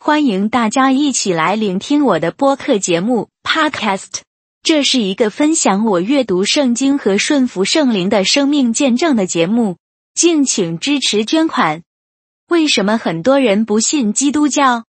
[0.00, 4.20] 欢迎大家一起来聆听我的播客节目 Podcast。
[4.62, 9.76] 这是一个分享我阅读圣经和顺服圣灵的生命见证的节目，
[10.14, 11.82] 敬请支持捐款。
[12.48, 14.84] 为什么很多人不信基督教？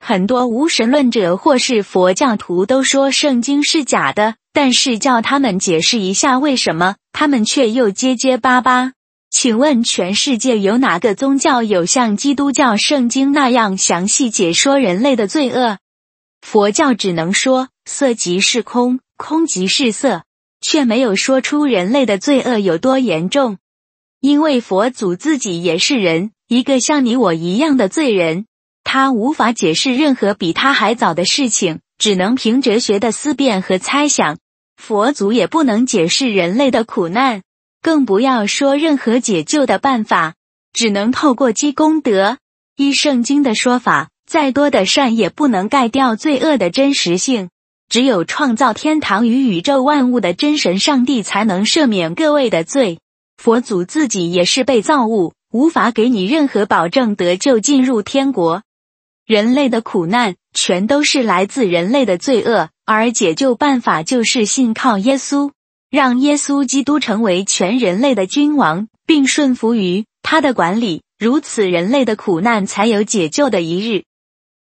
[0.00, 8.94] 很多无神论者或是佛教徒都说圣经是假的，但是叫他们解释一下为什么，他们却又结结巴巴。
[9.30, 15.78] 请问全世界有哪个宗教有像基督教圣经那样详细解说人类的罪恶？
[16.40, 20.24] 佛教只能说色即是空，空即是色，
[20.60, 23.58] 却没有说出人类的罪恶有多严重。
[24.20, 28.46] 因为佛祖自己也是人，一个像你我一样的罪人，
[28.82, 34.38] 他无法解释任何比他还早的事情，只能凭哲学的思辨和猜想。
[34.76, 37.42] 佛祖也不能解释人类的苦难。
[37.82, 40.34] 更不要说任何解救的办法，
[40.72, 42.38] 只能透过积功德。
[42.76, 47.50] 依圣经的说法，再多的善也不能盖掉罪恶的真实性。
[47.88, 53.00] 只有创造天堂与宇宙万物的真神上帝，才能赦免各位的罪。
[53.36, 58.62] 佛祖自己也是被造物，无法给你任何保证得救进入天国。
[59.26, 65.50] 人类的苦难全都是来自人类的罪恶，而解救办法就是信靠耶稣。
[65.90, 74.04] 让耶稣基督成为全人类的君王，并顺服于他的管理，如此人类的苦难才有解救的一日。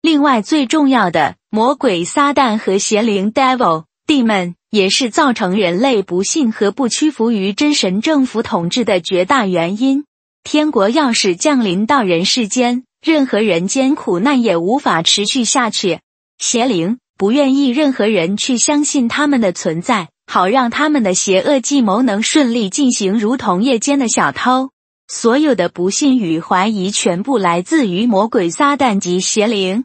[0.01, 10.05] 另外，最重要的，魔鬼撒旦和邪灵 （devil） demon 也是造成人类不幸和不屈服于真神政府统治的绝大原因。
[10.45, 15.99] 天国要是降临到人世间，任何人间苦难也无法持续下去。
[16.39, 20.11] 邪灵不愿意任何人去相信他们的存在。
[20.27, 24.71] 好让他们的邪恶计谋能顺利进行，如同夜间的小偷。
[25.09, 29.85] 所有的不幸与怀疑，全部来自于魔鬼撒旦及邪灵。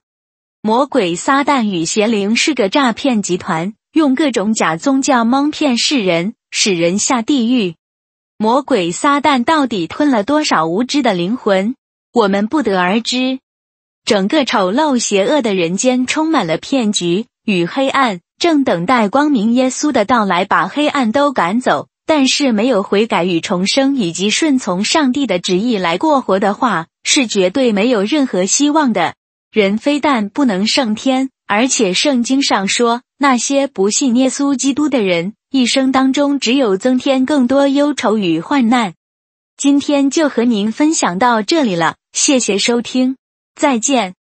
[0.63, 7.75] 魔鬼撒旦与邪灵是个诈骗集团，用各种假宗教蒙骗世人，使人下地狱。
[8.37, 11.75] 魔鬼撒旦到底吞了多少无知的灵魂，
[12.11, 13.39] 我们不得而知。
[14.03, 18.21] 整个丑陋邪恶的人间充满了骗局与黑暗。
[18.41, 21.89] 正等待光明耶稣的到来，把黑暗都赶走。
[22.07, 29.13] 但是没有悔改与重生，以及顺从上帝的旨意来过活的话，是绝对没有任何希望的。
[29.51, 38.95] 人非但不能胜天，而且圣经上说，那些不信耶稣基督的人，一生当中只有增添更多忧愁与患难。
[39.55, 43.17] 今天就和您分享到这里了，谢谢收听，
[43.55, 44.15] 再见。